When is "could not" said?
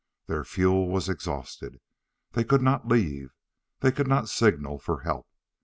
2.43-2.87, 3.91-4.29